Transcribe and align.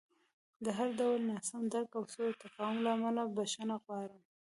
د 0.63 0.65
هر 0.77 0.89
ډول 0.99 1.19
ناسم 1.31 1.61
درک 1.73 1.91
او 1.99 2.03
سوء 2.13 2.31
تفاهم 2.43 2.77
له 2.85 2.89
امله 2.97 3.23
بښنه 3.35 3.75
غواړم. 3.83 4.21